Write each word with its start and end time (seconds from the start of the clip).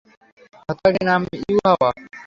হতভাগীর 0.61 1.05
নাম 1.09 1.21
ইউহাওয়া। 1.41 1.89